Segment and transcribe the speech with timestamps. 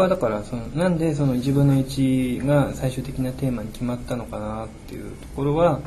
[0.00, 5.78] 僕はだからそのなんでその1分の1が最終的なテーマに決まったのかなっていうところは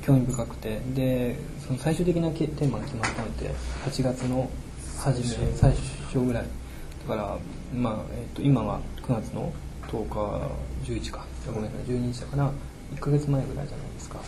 [0.00, 0.80] 興味深くて。
[0.94, 3.50] でその最終的なテーマが決まったのって
[3.84, 4.50] 8月の
[4.98, 5.74] 初め最
[6.10, 6.20] 初。
[6.20, 6.44] ぐらい。
[7.06, 7.36] だから、
[7.74, 9.52] まあえー、と今は9月の
[9.88, 11.26] 10日11か。
[11.46, 12.52] ごめんなさい12日だから
[12.96, 14.20] 1ヶ月前ぐらいじゃないですか。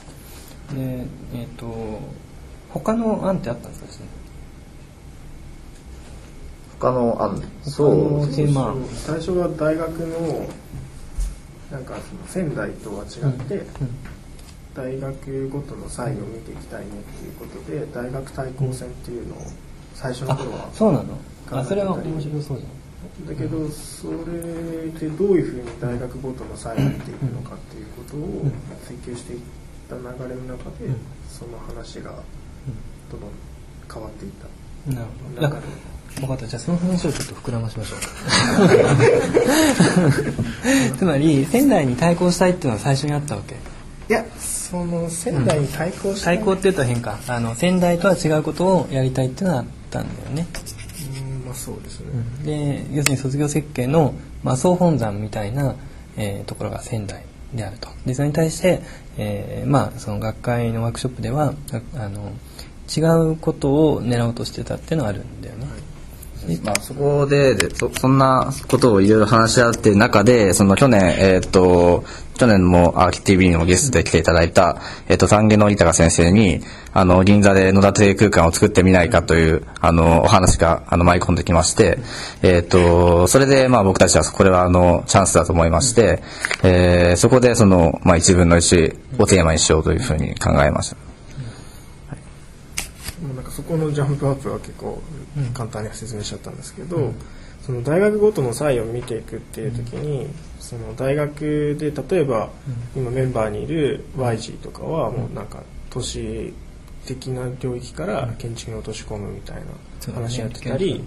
[0.75, 1.07] で
[1.41, 2.01] えっ、ー、と
[2.69, 4.05] 他の案ってあったんですか
[6.83, 8.27] 他の案そう。
[8.35, 10.49] 最初は大学の
[11.71, 13.11] なんかその仙台とは違っ
[13.47, 13.69] て、うんうん。
[14.75, 19.39] 大学ごとの差異を見ていきたいねっていうことで大学対抗戦っていうのを
[19.95, 21.19] 最初の頃はそうなの？
[21.53, 23.27] あそれは面白そうじゃん。
[23.29, 24.17] だけどそれ
[24.91, 28.51] でどういうふうに大学ごとの差異を見ていくのかっていうことを
[28.89, 29.41] 追求していっ
[29.89, 30.91] た流れの中で
[31.29, 32.11] その話が
[33.11, 33.31] どんどん
[33.93, 34.49] 変わっていった。
[34.91, 35.07] なる
[35.39, 35.49] ほど
[36.21, 36.47] 分かった。
[36.47, 37.99] じゃあその話をちょっと膨らましましょう。
[40.99, 43.55] つまり仙台に対抗したいっていうのは最初にあったわけ。
[44.09, 47.19] いやその仙台に対抗した、うん、対抗って言うと変か。
[47.27, 50.47] あの仙台とは違うことをやりたいっていうのはあったんだよね。
[51.27, 55.77] うんまあそうですね、うん、で要するに卒業設計の、まあ、総本山みたいな、
[56.17, 57.89] えー、ところが仙台であると。
[58.07, 58.83] でそれに対して、
[59.19, 61.55] えー、まあその学会のワークショップでは
[61.95, 62.33] あの
[62.95, 63.01] 違
[63.33, 65.82] うことを狙おうとしてたっていうのはあるんだよね、はい
[66.65, 72.05] まあ、そこでそそんなことをいろいろ話し合っている中でその去年、えーと、
[72.37, 76.61] 去年もアーキ TV にもゲストで来ていただいた、えーと、丹下の豊先生に
[76.93, 81.99] あの銀座で野立空間を作ってみないかというあのお話があの舞い込んできまして、
[82.43, 86.23] えーと、それで、まあ、僕たちはこれはあのチャンスだと思いまして、
[86.65, 91.12] えー、そこでその、まあ、1分の1をテーマにしようというふうに考えました。
[93.55, 95.01] そこのジャンプアップは結構
[95.55, 97.15] 簡単に説明しちゃったんですけど、うん、
[97.65, 102.51] その大学ごとの差異を見ていくっていう時に、その大学で例えば、
[102.97, 106.55] 今メンバーにいる YG とかはもうなんか都市
[107.07, 109.57] 的な領域から建築に落とし込むみたい
[110.07, 111.05] な話やってたり、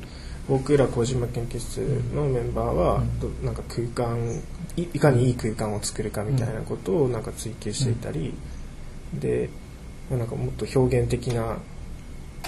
[0.48, 1.78] 僕ら小島研究室
[2.14, 3.04] のメンバーは、
[3.44, 4.42] なんか空間
[4.78, 8.34] いかにいい空間を作るかみたいなことをなんか追求していたり、
[9.14, 9.50] で
[10.10, 11.58] なんかもっと表現的な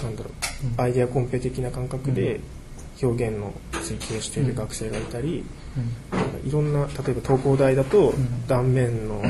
[0.03, 2.39] なんだろう、アイデアコンペ的な感覚で
[3.01, 3.53] 表現の
[3.83, 5.43] 追求をしている学生がいたり、
[6.45, 8.13] いろんな例えば東工大だと
[8.47, 9.21] 断面の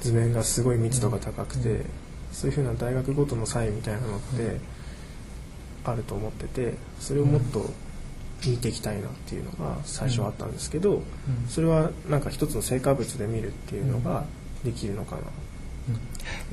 [0.00, 1.84] 図面がすごい密度が高くて、
[2.32, 4.60] そういうふうな大学ごとの差異みたいなのって
[5.84, 7.70] あると思っててそれをもっと
[8.46, 11.02] 見ていきたいなっていうのが最初あったんですけど、
[11.48, 14.24] それはなんか一つの成果物で見るっていうのが
[14.64, 15.22] できるのかな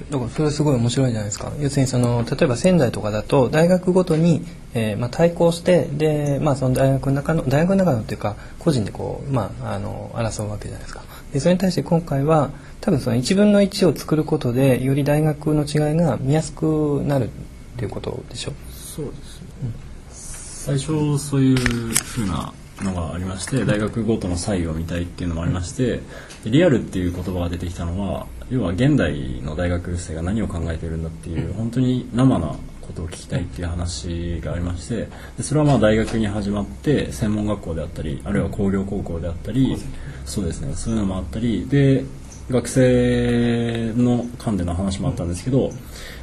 [0.09, 1.51] だからそれはすごい面白いじゃないですか。
[1.59, 11.03] 要するにその例えば仙台とかだと大学ごとに、えーまあ、対抗してで、まあ、その大学の中の大学の中のっていうか個人でこう、まあ、あの争うわけじゃないですか。
[11.34, 12.50] でそれに対して今回は
[12.81, 17.29] 多分その1分の1を作ることでより大学の違いが見やすくなるっ
[17.78, 18.53] ていうことでしょ。
[18.72, 19.73] そうですね、うん、
[20.09, 26.01] 最初そういうふうなのがありまして大学ごとの差異を見たいっていうのもありまして
[26.45, 35.07] リアルっていう言葉が出てきたのは要は現代の大学生が何を考えているんだっていう本当に生なことを聞きたいっていう話がありまして
[35.38, 39.78] でそれはまあ大学に始まって専門学校であったりあるいは工業高校であったり
[40.25, 42.03] そうですねそういうのもあったりで
[42.50, 45.69] 学生の間での話もあったんですけど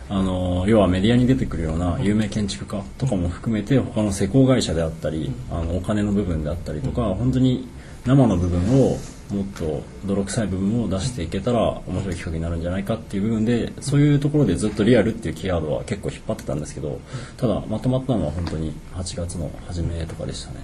[0.09, 7.69] あの要はメディアに出てくるような有名建築家とかも含めて他の施工会社であったりあのお金の部分であったりとか本当に
[8.05, 8.99] 生の部分を
[9.31, 17.00] もっと泥臭い部分を出していけたら面白い企画になるんじゃないかっていう部分でそういうところでずっとリアルっていうキーワードは結構引っ張ってたんですけど
[17.37, 20.61] ただまとまったのは本当に8月の初めとかでしたね。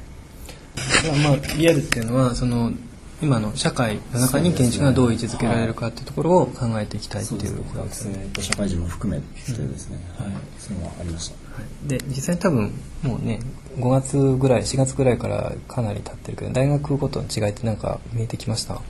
[1.22, 2.72] まあ、リアルっていうのはその
[3.22, 8.14] 今の社会の中に建築がどう位置づけられるかっていうところを考えていきたいっていうことですね。
[8.34, 11.34] すね社会人も含めてですね、うん、はい、そういうのはありました。
[11.54, 12.72] はい、で実際多分
[13.02, 13.38] もうね
[13.78, 18.80] 5月ぐらい4月ぐらいからかなり経ってるけど大学ごとの違いって何か見えてきました？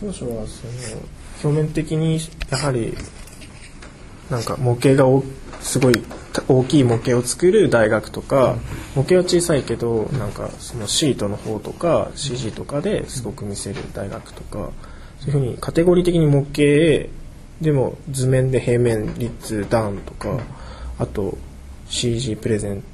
[0.00, 2.18] 当初はその表面的に
[2.50, 2.94] やはり
[4.30, 5.06] なんか模型が
[5.64, 5.94] すごい
[6.46, 8.56] 大きい模型を作る大学とか、
[8.94, 14.70] 模型は小さいけどなんかそのシートの方とか CG とかですごく見せる大学とか
[15.20, 17.08] そういうふうにカテゴリー的に模型
[17.60, 20.38] でも図面で平面率ダウンとか
[20.98, 21.38] あと
[21.88, 22.84] CG プレゼン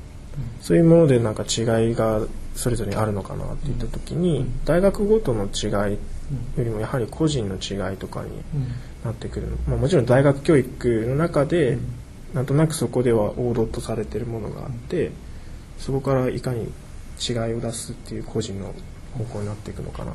[0.61, 2.21] そういうものでなんか違いが
[2.55, 5.99] それぞれあるのかなっていった時に大学ごとの違いよ
[6.59, 8.31] りもやはり個人の違いとかに
[9.05, 11.79] なってくる、まあ、もちろん大学教育の中で
[12.35, 15.11] なんとなくそこでは王道とされてるものがあって
[15.79, 16.71] そこからいかに
[17.21, 18.75] 違いを出すっていう個人の
[19.17, 20.15] 方向になっていくのかなっ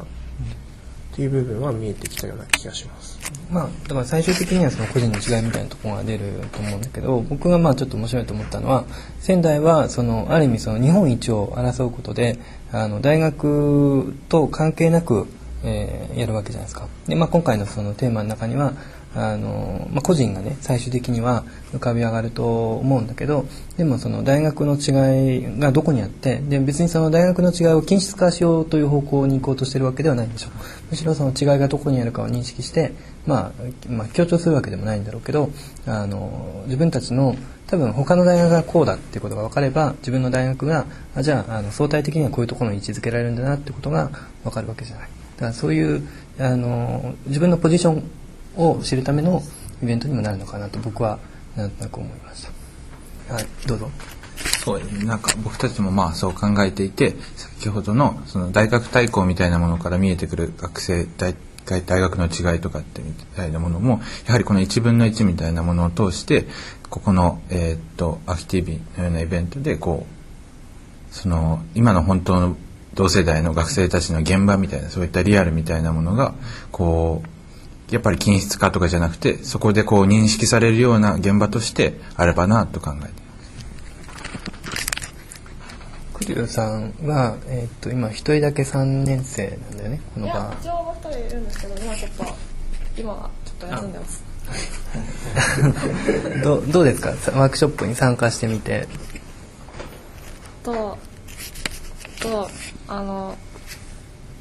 [1.13, 3.19] ていう部分は見えてきたような気がします。
[3.49, 8.85] まあ、だから最終的にはその個人の違いみたいなところが出ると思うんだけど僕がまあちょっと面白いと思ったのは
[9.19, 12.39] 仙台はそのある意味その日本一を争うことで
[12.71, 15.27] あの大学と関係なく、
[15.63, 18.73] えーやるわけじゃないですかで、まあ、今回のそのテーマの中には
[19.15, 23.45] あの、まあ、個人がね最終的には浮かび上がると思うんだけど
[23.77, 30.51] でもその大学の違いがどこにあってで別にその大学の違いを均質化しようという方向に行こうとしてるわけではないんでしょう。
[30.91, 32.91] むしろその違いがどこにあるかを認識して、
[33.25, 35.49] まあ、まあ強調するわけでもないんだろうけど
[35.87, 37.35] あの自分たちの
[37.67, 40.85] 多分他の大学がこうだっていうことが分かれば自分の大学が
[41.15, 44.11] あじゃああの相対的にはこういうところに位置づけられるんだなってことが
[44.43, 45.09] 分かるわけじゃない。
[45.37, 46.07] だからそういう
[46.39, 48.03] あの自分のポジション
[48.57, 49.41] を知るための
[49.83, 51.19] イベントにもなるのかなと僕は
[51.55, 52.47] なんとなく思いまし
[53.27, 53.89] たはいどうぞ
[54.63, 54.81] そう。
[55.05, 61.35] なんか僕たちもまあそう考えていて、先ほどのその大学対抗みたいなものから見えてくる学生大
[61.65, 66.45] 大学の違いとかってみたいなものも、やはりこの1分の1みたいなものを通して、
[66.89, 72.55] ここの、えーっと、アキティビのようなイベントで、こう、その、今の本当の
[72.93, 76.35] 同世代の学生たちの現場みたいな、そういったリアルみたいなものが、
[76.71, 77.29] こう、
[77.91, 83.25] やっぱり均質化とかじゃなくて、そこでこう認識されるような現場としてあればなと考えています。
[86.15, 92.25] クリューさんは、えーっと今一人だけ3年生なんだよねこのいや場一応一人いるんですけど今ちょっと
[92.97, 94.23] 今はちょっと休んでます
[96.43, 97.13] どうどうですか？
[97.15, 98.87] さワークショップに参加してみて
[100.63, 100.97] と
[102.21, 102.49] と
[102.87, 103.37] あの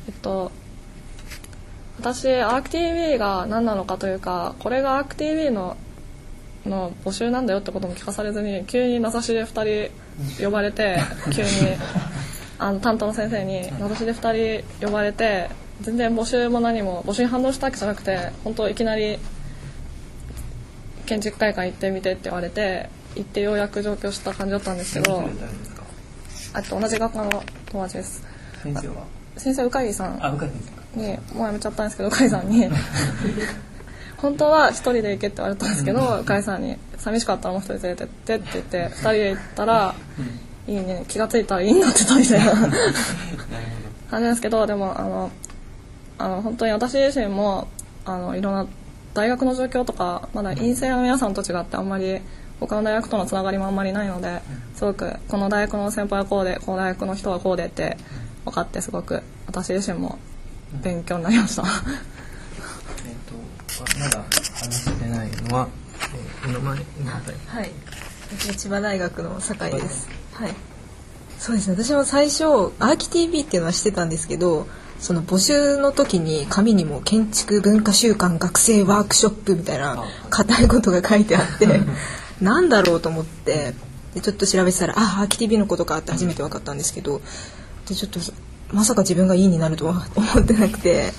[0.06, 0.50] えっと
[2.04, 5.74] 私アーク TV が何なのかというかこれがアーク TV の
[6.66, 9.88] の募集なんだよってことも聞かされずに急に名指しで2
[10.36, 10.98] 人呼ばれて
[11.32, 11.48] 急に
[12.58, 15.48] あの担当の先生に名指しで2人呼ばれて
[15.80, 19.18] 全然募集も何も募集に反応したわけじゃなくて本当いきなり
[21.06, 25.24] 建築会館行ってみてって言われて行ってようやく上京した感じだったんですけど
[26.52, 28.22] あと同じ学科の友達です。
[28.62, 29.06] 先生は？
[29.38, 30.24] 先生鵜飼さん。
[30.24, 32.68] あ、深いですかにもう辞めちゃったんですけど鵜飼さんに。
[34.16, 39.94] 本当は一人で行けって言われたんですけど鵜飼さんに寂しかったらもう一人連れてってって言って二人で行ったら
[40.66, 42.76] いいね気がついたらいいんだってたみたいな感じ
[44.10, 45.30] なんですけどでもあの
[46.16, 47.68] あの本当に私自身も
[48.06, 48.66] あのいろんな
[49.12, 52.20] 大学の状況とかまだ院生の皆さんと違ってあんまり
[52.60, 54.40] 他の大学とのつながりもあんまりないので
[54.74, 57.96] すごくこの大学の先輩はこうでこの大学の人はこうでって
[58.44, 60.18] 分かってすごく私自身も
[60.82, 61.62] 勉強になりました。
[61.62, 61.68] えっ
[63.26, 64.24] とまだ
[64.60, 65.68] 話してないのは、
[66.44, 66.78] えー、今前
[67.46, 67.70] はい。
[68.38, 70.08] 私千葉大学の酒井です。
[70.32, 70.54] はい。
[71.38, 71.76] そうですね。
[71.76, 74.66] 私も最初アーキ TV っていうのはしてたんですけど、
[74.98, 81.66] その募集の時に紙にも建築文化週間学生ワークショップみたいな硬いことが書いてあって、
[82.40, 83.74] なんだろうと思って、
[84.14, 87.20] でちょっと調べてたら、あ、アーキ TV のことかって初めて分かったんですけど、
[87.88, 88.20] でちょっと
[88.74, 91.12] まさか自分がいいになるとは 思ってなくて。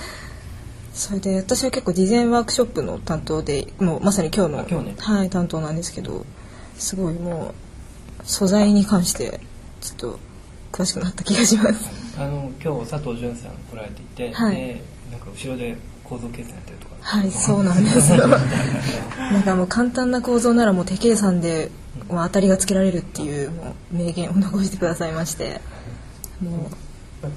[0.94, 4.96] それで私は結構事前ワークショップの担当でもうまさに今日のね。
[4.98, 6.25] はい、担当なんですけど
[6.77, 7.53] すごいも
[8.22, 9.41] う素材に関して
[9.82, 10.20] ちょっと
[10.72, 11.89] 詳しくなった気がします。
[12.18, 14.56] あの今日佐藤潤さん来られていて、はい。
[14.56, 16.96] でなんか後ろで構造計算やってるとか。
[17.01, 18.27] はいそうなんですよ。
[19.20, 21.72] なんかもう簡単な構造ならもう手計算で
[22.10, 23.51] 当たりがつけられるっていう
[23.91, 25.60] 名言を残してくださいまして。
[26.41, 26.70] も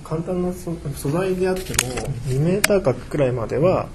[0.04, 1.92] 簡単な素素材であっても
[2.26, 3.88] 2メーター角くらいまでは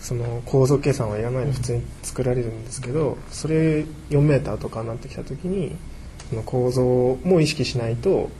[0.00, 3.80] その構造計算はいらないで普通に作られるんですけどそれ
[4.10, 5.76] 4メーターとかになってきた時に
[6.30, 8.30] その構造も意識しないと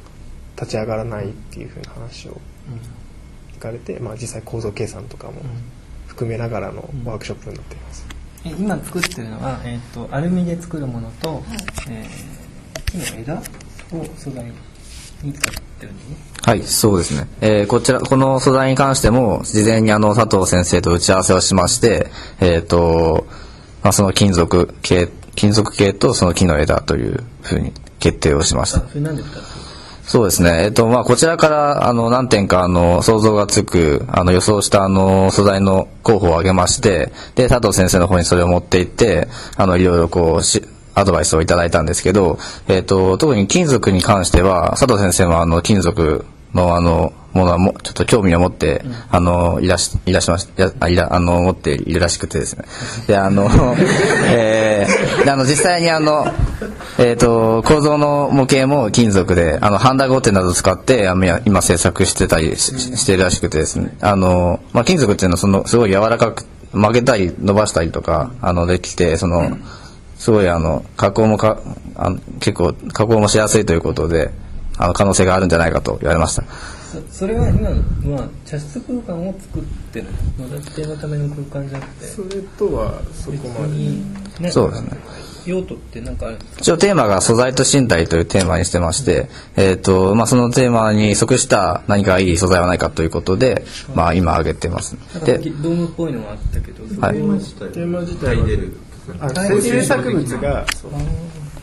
[0.56, 2.40] 立ち上がらないっていうふうな話を
[3.54, 5.42] 聞かれて、まあ、実際構造計算とかも
[6.06, 8.06] 含めながらのワークショップになっています。
[8.44, 11.42] え今作ってるのは、えっとアルミで作るものと、
[11.90, 12.40] えー
[12.90, 14.44] 木の枝を素材
[15.22, 17.28] に使ってるんですねはい、そうですね。
[17.40, 23.26] えーこちら、この素材に関しても、事前にあの、佐藤先生と打ち合わせをしまして、えっ、と、
[23.82, 28.80] まあ、その金属系、金属系とその木の枝というふうに決定をしました。
[30.10, 30.64] そうですね。
[30.64, 40.64] えっ、と、まあ、こちらから、あの、何点か、あの、想像がつく、あの、予想した、あの、素材の候補を挙げまして、で、佐藤先生の方にそれを持って行って、あの、いろいろこう、し、
[41.00, 42.38] アドバイスをいただいたんですけど、
[42.68, 52.64] えっ、と、特に金属に関しては、佐藤先生は、あの、金属のあのものはもちょっと興味を持って、あのいらしいらしましやあいらあの持っているらしくてですね。
[53.06, 53.48] で あの、
[54.28, 56.26] えーであの実際にあの
[56.98, 63.96] えっ、と構造の模型も金属であのハンダゴテなどを使ってあの今今制作してたりししてるらしくてですね。
[64.00, 69.56] あのまあ金属っていうのはそのすごい柔らかく曲げたり伸ばしたりとかあのできてその、
[70.20, 71.58] すごいあの加工もか
[71.96, 74.30] あの結構加工もしやすいということで
[74.76, 76.44] あの可能性があるんじゃないかと言われました。
[76.90, 77.70] そそれは今、
[78.16, 79.62] まあ、茶室空間を作っ
[79.92, 80.06] てる
[80.38, 83.72] の野立のための空間じゃなくてそれとはそこまで。
[83.72, 84.04] に、
[84.40, 84.90] ねそうですね。
[85.46, 86.60] 用途ってなんかあるんですか？
[86.60, 94.96] 一応テーマが素材と身体というテーマにしてまして、えっ、と、まあ、そのテーマに即した何かいい素材はないかということで、まあ、今挙げてます。
[95.24, 98.46] でドームっぽいのがあったけど、それはいテーマ自体はあ
[99.60, 100.66] 制作物が。
[100.74, 100.90] そう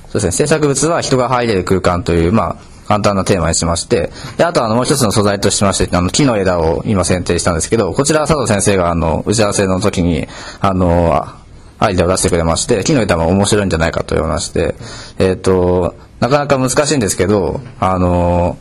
[0.07, 2.55] そうですね、制作物は人が入れる空間という、まあ、
[2.87, 10.27] 簡単なテーマにしまして、で、あとあの、もう一つの素材としまして、あの、木の枝を今選定したんですけど、こちらは佐藤先生があの、打ち合わせの時に、
[10.61, 11.37] あの、あ
[11.79, 14.75] アイデアを出してくれまして、木の枝も面白いんじゃないかと言わして、
[15.19, 18.57] えっ、と、なかなか難しいんですけど、あの、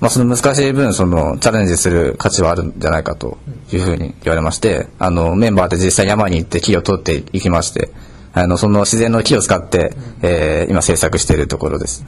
[0.00, 3.38] まあ、その難しい分、その、チャレンジする価値はあるんじゃないかと
[3.72, 7.90] いうふうに言われまして、あの、メンバーで実際山に行って木を取っていきまして、
[8.34, 12.04] あの、その自然の木を使って、えー今制作しているところです。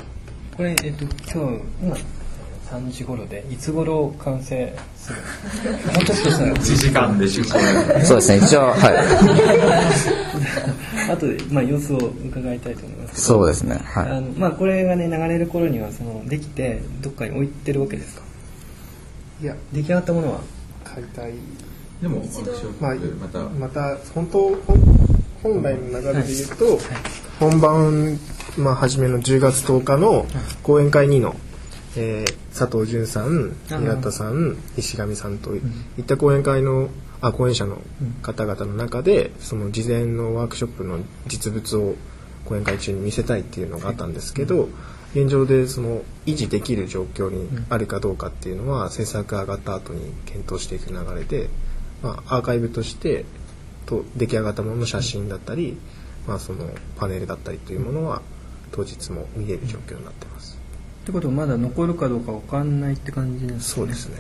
[0.57, 1.97] これ、えっと、今日、今、
[2.71, 5.19] 3時頃で、いつ頃完成する
[5.73, 7.59] もうちょっとしたら、1時間で出航
[8.05, 8.75] そうですね、一応、は
[11.07, 11.11] い。
[11.13, 11.97] あとで、まあ、様子を
[12.29, 14.21] 伺いたいと思いますけど、そうですね、あはい。
[14.21, 18.23] のまあ、これがね、流れる頃には、その、できて、どっかに置いてるわけですか？
[19.43, 19.55] いや。
[19.73, 20.41] 出来上がったものは
[20.85, 21.33] 解体
[22.03, 22.23] でも
[22.81, 23.39] まあまた。
[23.59, 24.79] また本当本
[25.43, 26.81] 本来の流れで言うと、
[27.41, 28.19] 本番、
[28.57, 30.27] まあ、初めの10月10日の
[30.65, 31.37] 講演会2の、
[31.99, 35.61] えー佐藤淳さん宮田さん石上さんとい
[36.01, 36.89] った講演会の
[37.21, 37.79] あ講演者の
[38.23, 41.95] 方々の中でその事前のワークショップの実物を
[42.45, 44.69] 講演会中に見せたいっていうのがあったんですけど、
[45.15, 51.51] 現状でその維持できる状況にあるかどうかっていうのは制作が上がった後に検討していく流れで、
[52.03, 53.25] まあ、アーカイブとして
[53.87, 55.77] と出来上がったものの写真だったり、
[56.27, 58.23] まあ、そのパネルだったりというものは
[58.73, 60.58] 当日も見れる状況になってます。
[61.09, 64.17] ってことはまだ残るかどうかわかんないって感じですかそうですね。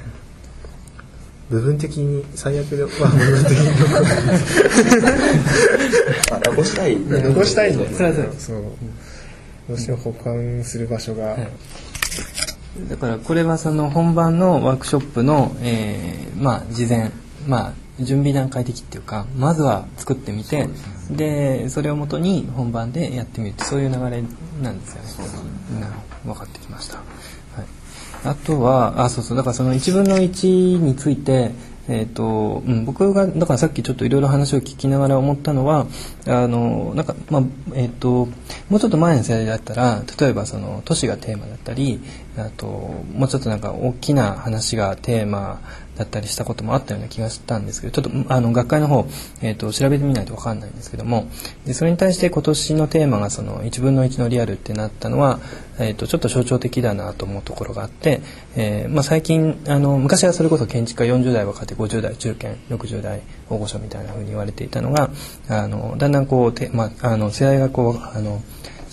[1.50, 3.66] 部分的に最悪では部分的に
[6.46, 6.96] 残したい。
[6.96, 7.94] 残したいんだよね
[8.38, 8.62] そう。
[9.68, 11.36] どうしても保管する場所が、
[12.88, 17.10] だからこれはその本番のワークショップの、えーまあ事前、
[17.46, 20.68] まあ準備段階的っていうか、まずは作ってみて、
[21.10, 24.22] でそれをもとに本番でやってみるってそういう流れ
[24.62, 25.80] なんですよね。
[25.80, 25.92] なる
[26.24, 26.98] ほど、分かってきました。
[26.98, 27.04] はい。
[28.24, 31.52] あとは、あ、そうそう、だからその1分の1について、
[31.88, 35.86] えーとうん、僕がだからさっきちょっといろいろ話を聞きながら思ったのは
[36.26, 37.42] あのなんか、まあ
[37.74, 38.28] えー、と
[38.68, 42.00] もうちょっと前の世代だったら例えばその都市がテーマだったり
[42.36, 45.60] あともうちょっとなんか大きな話がテーマ
[45.98, 49.06] だったりしたこともあったような気がしたんですけどちょっとあの学会の方、
[49.42, 51.28] えー、と調べてみないと分かんないんですけども
[51.66, 55.40] でそれに対して今年のテーマがその1分の1のリアルってなったのは、
[55.80, 58.20] えー、とちょっと象徴的だなと思うところがあって、
[58.54, 65.10] えーまあ、最近あの昔はそれこそ建築家40代若手50代中堅60代大御所みたいな風に言われていたのが
[65.48, 68.40] あのだんだんこうて、まあ、あの世代がこうあの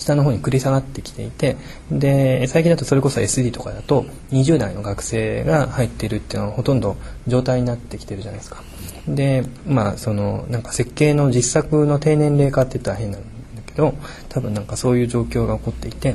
[0.06, 1.56] 下の方に繰り下がってきていて
[1.90, 6.96] で最近だとそれこそ SD とかだと20代の学生が入っているっていうのはほとんど
[7.26, 8.62] 状態になってきてるじゃないですか。
[9.08, 13.26] でまあそのなんか設計の実作の低年齢化って言ったら変なんだ
[13.66, 13.94] けど
[14.28, 16.14] 多分なんかそういう状況が起こっていて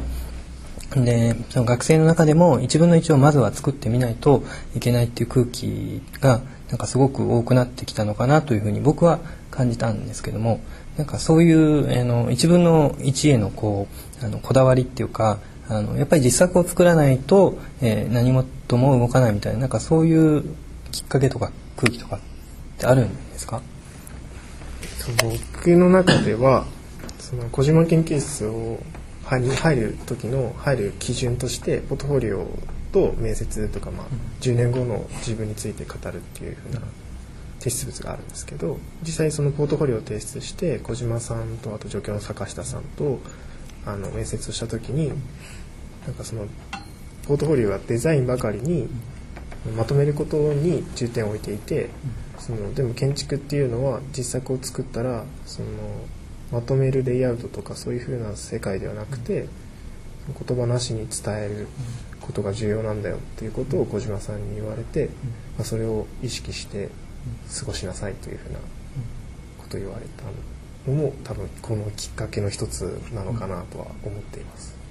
[0.96, 4.44] でその学生の中でも1分の1をまずは作ってみないと
[4.76, 9.20] いけないっていう空気がなんかすごく多くなってきたのかなというふうに僕は
[9.52, 10.62] 感じたんですけども
[10.98, 13.88] なんかそういうあの1分の1へのこ
[14.22, 20.44] うあのこだわりっていうかあのやっぱり実作を作らないと、えー何事も動かないみたいななんかそういう
[20.92, 22.20] きっかけとか空気とかっ
[22.78, 23.62] てあるんですか？
[25.56, 26.66] 僕の中では
[27.20, 28.80] その小島研究室を
[29.26, 29.42] 入
[29.76, 32.46] る時の入る基準としてポートフォリオ
[32.92, 34.08] と面接とか、まあ、
[34.42, 36.82] 10年後の自分について語るっていうふうな
[37.62, 43.20] 提出物があるんですけど実際そのポートフォリオを提出して小島さんとあと助教の坂下さんと
[43.86, 45.10] あの面接をした時に
[46.08, 46.48] なんかその
[47.28, 48.90] ポートフォリオはデザインばかりに
[49.78, 51.90] まとめることに重点を置いていて
[52.40, 55.68] そのでも建築っていうのは実作を作ったらその
[56.52, 59.48] まとめるレイアウトとかそういう風な世界ではなくて
[60.48, 61.68] 言葉なしに伝える
[62.22, 65.10] ことが重要なんだよっていうことを小島さんに言われて、
[65.58, 66.90] まあ、それを意識して
[67.60, 68.60] 過ごしなさいというふうな
[69.58, 74.82] ことを言われたのも多分このきっかけの一つなのかなとは思っています。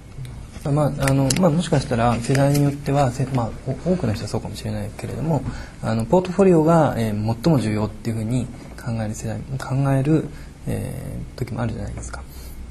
[0.64, 5.42] まああのまあ、もしかしたら世代によっては、せまあ、お多くの人はそうかもしれないけれども
[5.82, 8.46] あのポートフォリオが、えー最も重要っていうふうに
[8.76, 10.28] 考える世代考える、
[10.66, 12.22] えー時もあるじゃないですか。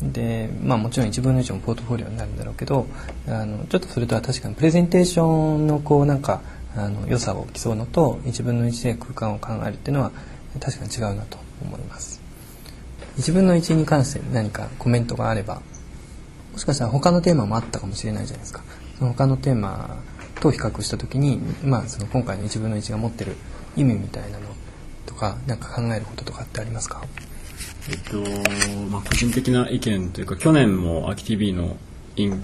[0.01, 2.87] でまあ、もちろん1分の1もポートフォリオになるんだろうけど
[3.27, 6.41] あのちょっとそれとは確かにプレゼンテーションのこうなんか
[6.75, 10.11] あの良さを競うのと1分の1で空間を考えるっていうのは
[10.59, 12.21] 確かに違うなと思います。
[13.17, 15.61] 1分の1に関して何かコメントがあれば
[16.53, 18.63] もしかしたら他のテーマもあったかもしれないじゃないですか。
[18.97, 19.97] その他のテーマ
[20.39, 23.35] と比較した時に、まあ、その今回の1分の1が持ってる
[23.75, 24.47] 意味みたいなの
[25.05, 27.01] とかなんか考えることとかってありますか？
[27.89, 28.17] えっと
[28.89, 31.77] まあ、個人的な意見というか去年も秋 TV の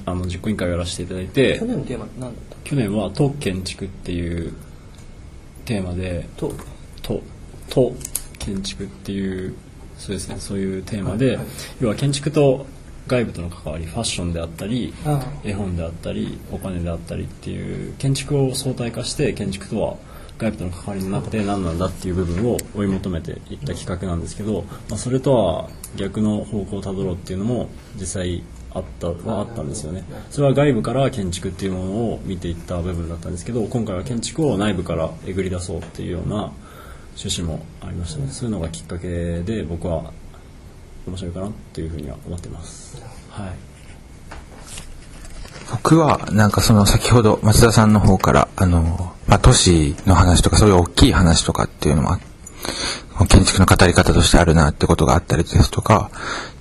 [0.05, 4.53] あの実行委員会をやらせていただいて去年のテーマ何だった去年は「都建築」っていう
[5.65, 6.53] テーマでと。
[7.05, 7.21] 都
[7.69, 7.93] 都
[8.39, 9.55] 建築っていう
[9.97, 11.39] そうですねそういうテーマで、
[11.79, 12.65] 要は建築と
[13.07, 19.97] 外部との関わりファッションであったりあ絵本であったりお金であったりっていう建築を相対化して建築とは
[20.37, 28.43] 外部との関わりの中で何なんだっていう部分を追い求めていった企画なんですけど、まあ、それとは逆の方向をたどろうっていうのも実際
[28.75, 30.03] あったはあったんですよね。
[30.29, 36.51] それは外部から建築っていうものを見ていった部分だったんですけど今回は建築を内部からえぐり出そうっていうような
[37.17, 38.27] 趣旨もありましたね。
[38.27, 40.11] そういうのがきっかけで僕は
[41.07, 43.01] 面白いかなっていうふうには思ってます。
[43.29, 43.53] はい。
[45.71, 52.19] 僕は、なんかその先ほど松田さんの方から、あの、まあ、都市の話とかそういう大きい話とかっていうのもあ
[53.27, 56.11] 建築の語り方としてあるなってことがあったりですとか、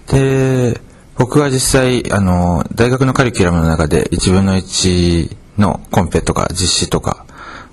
[0.09, 0.81] で、
[1.17, 7.25] 僕は実際、あの、大学のカリキュラムの中で1分の1のコンペとか実施とか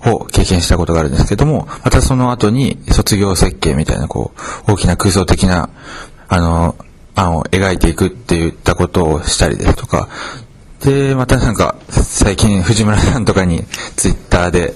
[0.05, 4.31] を経験したことがあるんですけども、またその後に卒業設計みたいな、こ
[4.67, 5.69] う、大きな空想的な、
[6.27, 6.75] あの、
[7.15, 10.07] 案を描いていくって言ったことをしたりですとか、
[10.81, 13.63] で、またなんか、最近藤村さんとかに
[13.96, 14.74] ツイッターで、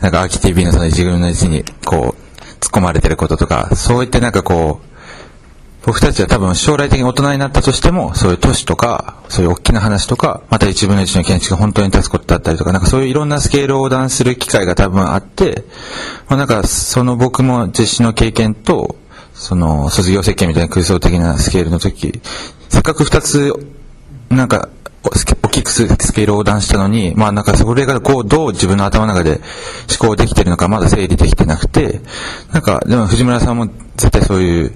[0.00, 4.93] なんか、アーキ TV のその一軍のうちに、こう、突っ込まれてることとか、そういってなんかこう、
[5.86, 15.64] 僕たちは多分将来的に大人になったとしても、そういう都市とか、そういう大きな話とか、また一分の一の建築が本当に立つことだったりとか、なんかそういういろんなスケールを横断する機会が多分あって、
[16.28, 18.96] まあなんかその僕も実施の経験と、
[19.34, 22.20] その卒業設計みたいな空想的なスケールの時、
[22.70, 23.52] せっかく二つ、
[24.30, 24.68] なんか、
[25.02, 29.42] 大きくスケールを横断したのに、まあなんかそれがこうどう自分の頭の中で
[30.00, 32.00] 思考できてるのかまだ整理できてなくて、
[32.52, 33.66] なんかでも藤村さんも
[33.96, 34.74] 絶対そういう、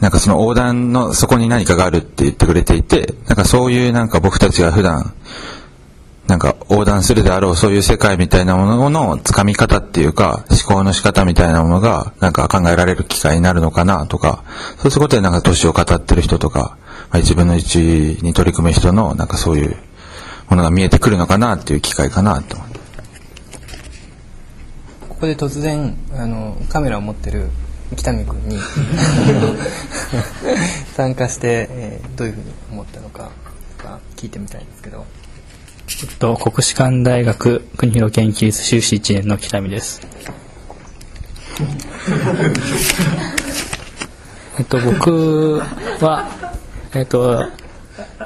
[0.00, 5.14] なんかその横断のそこに何かがあるって言ってくれていて、なんかそういうなんか僕たちが普段、
[6.28, 14.44] なんか横断するであろうそういう世界みたいなものの掴み方っていうか思考の仕方みたいなものがなんか考えられる機会になるのかなとか、
[14.76, 16.76] そうすることでなんか年を語ってる人とか、
[17.10, 19.76] まあ、自分の一に取り組む人のなんかそういう
[20.48, 22.78] ものが見えてくるのかなっていう機会かなと思って。
[25.08, 27.48] ここで突然あのカメラを持ってる
[27.96, 28.58] 北見君に
[30.96, 33.30] 参加して、えーどういうふうに思ったのか
[33.78, 35.06] とか聞いてみたいんですけど
[36.00, 40.00] えっと、国士舘大学国広研究室修士1年の北見です。
[44.58, 45.60] えっと、僕
[46.00, 46.28] は、
[46.94, 47.46] えっと、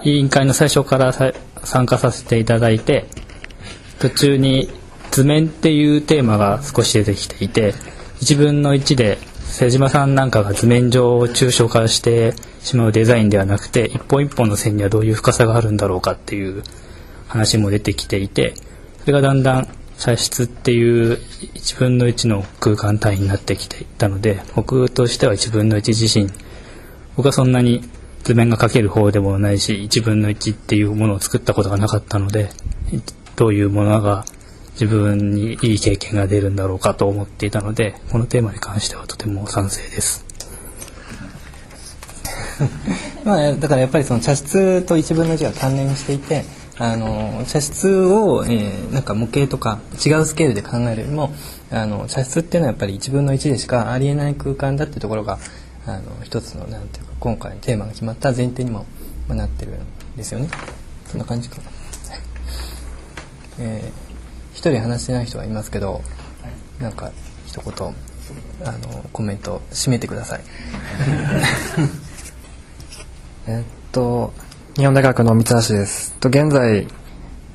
[0.03, 1.33] 委員会の最初からさ
[1.65, 3.07] 参加させていただいて、
[4.01, 4.71] 途中に
[5.11, 7.75] 図面っていうテーマが少し出てきていて、
[8.21, 9.19] 1分の1で
[9.53, 16.63] 瀬島さんなんかが図面上を抽象化してしまうデザインではなくて、一本一本の線にはどういう深さがあるんだろうかっていう
[17.29, 18.55] 話も出てきていて
[19.01, 21.19] それがだんだん射出っていう
[21.55, 26.31] 1分の1の空間単位になってきていたので僕としては1分の1自身
[27.17, 27.83] 僕はそんなに
[28.25, 32.49] 図面が描ける方でもないし1分の1っていうものを作ったことがなかったので
[33.37, 34.25] どういうものが
[34.73, 40.25] 自分にいい経験が出るんだろうかと思っていたのでこのテーマに関してはとても賛成です。
[43.25, 46.45] まあ、だからやっぱりその茶室と一分の1が関連していて
[46.79, 51.33] あの茶室を、えーなんか模型とか違うスケールで考えるよりも
[51.71, 55.39] あの茶室っていうのはやっぱり1分の1でしかありえない空間だっていうところが
[55.87, 58.87] あの一つのなんていうか今回テーマが決まった前提にも
[59.29, 60.49] まあなってるんですよね。
[61.11, 61.63] そんな感じかな、
[63.61, 64.02] えー
[64.63, 66.03] 一人話してない人がいますけど
[66.79, 67.11] なんか
[67.47, 67.75] 一言
[68.65, 70.41] あのコメント締めてください。
[73.49, 74.33] えっと、
[74.77, 76.13] 日本大学の三橋です。
[76.21, 76.87] と現在、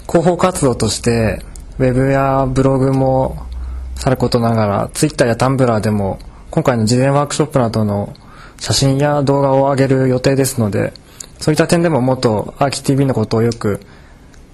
[0.06, 1.46] 広報活動として
[1.80, 3.48] ウェブやブログも
[3.96, 6.20] さることながらツイッターやタンブラーでも
[6.52, 8.14] 今回の事前ワークショップなどの
[8.60, 10.92] 写真や動画を上げる予定ですので
[11.40, 13.80] そういった点でももっとアーキ TV のことをよく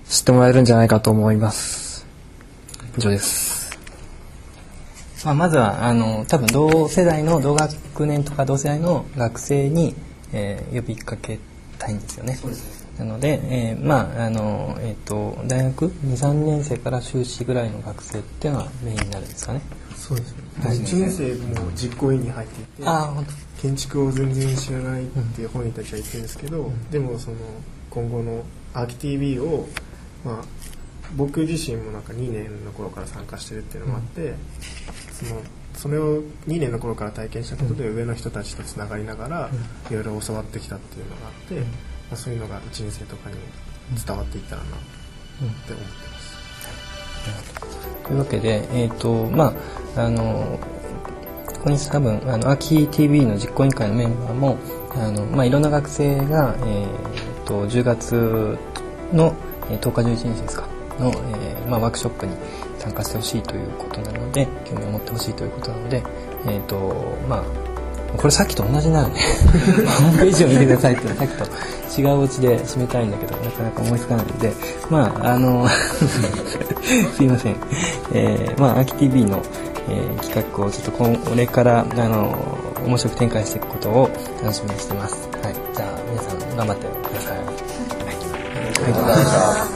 [0.07, 1.82] 知ってもらえるんじゃないかと思います
[2.97, 3.71] 以上です。
[5.25, 9.95] まあ、まずはあの多分同世代の同学年とか同世代の学生に、
[10.33, 11.39] えー呼びかけ
[11.79, 12.37] たいんですよね。
[12.97, 19.61] なので、えーまああのえっ、と大学？23年生から修士ぐらいの学生っていうのはメインになるんですかね。
[19.95, 20.43] そうですね。
[20.61, 20.77] はい。
[20.77, 23.25] 1年生も実行委員に入っていてああ本
[23.61, 27.37] 建築を全然知らないって本人たちは言ってるんですけど、でもその
[27.89, 29.65] 今後のアーキ TV を、
[30.25, 30.43] まあ、
[31.15, 34.35] 僕自身もなんか2年の頃から参加してるっていうのもあって、
[35.11, 35.41] その
[35.75, 39.49] それを2年の頃から体験したことで上の人たちとつながりながら
[39.89, 41.65] いろいろ教わってきたっていうのがあって、ま
[42.13, 43.35] あ、そういうのが1年生とかに
[44.05, 44.75] 伝わっていったらなって
[45.43, 46.33] 思ってます。
[48.05, 49.53] というわけで、えっ、と、ま
[49.95, 50.59] あ、あの、
[51.45, 54.57] ここに多分、あの、秋 TV の実行委員会のメンバーも、
[54.95, 58.57] あの、まあ、いろんな学生が、えっ、と、10月
[59.13, 59.33] の、
[59.69, 60.67] えー10日11日ですか、
[60.99, 62.35] の、えーまあ、ワークショップに
[62.79, 66.03] 参加してほしいということなので、興味を持ってほしいということなので、
[66.47, 66.77] えっ、と、
[67.27, 67.43] まあ、
[68.17, 69.19] これさっきと同じ になるね。
[69.99, 71.33] ホームページを見てくださいってさっき
[71.95, 74.53] と違うオチで締めたいんだけど、なかなか思いつかないので、
[74.89, 75.67] まあ、あの、
[77.15, 77.55] すいません。
[78.13, 79.41] えー、まあ、秋 TV の、
[79.89, 82.33] えー企画をちょっとこれから、あの、
[82.85, 84.09] 面白く展開していくことを
[84.41, 85.29] 楽しみにしてます。
[85.43, 85.55] はい。
[85.75, 87.37] じゃあ、皆さん頑張ってください。
[87.37, 87.45] はい。
[87.45, 89.72] ありがとうございました。